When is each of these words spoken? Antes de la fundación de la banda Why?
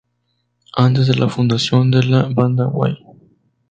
Antes 0.75 1.05
de 1.05 1.13
la 1.13 1.29
fundación 1.29 1.91
de 1.91 2.03
la 2.03 2.23
banda 2.23 2.67
Why? 2.67 2.97